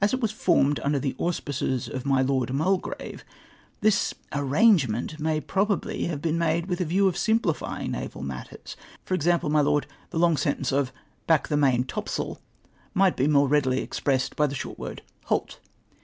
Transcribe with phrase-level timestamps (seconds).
[0.00, 3.22] As it was formed under the auspices of my Lord Mul grave,
[3.82, 8.76] this arrangement may probably have been made with a view of simplifying naval matters.
[9.04, 10.90] For example, my Lord, the long sentence of"
[11.28, 12.40] bach the main topsail,''''
[12.94, 15.60] might be more readily expressed by the short word "halt!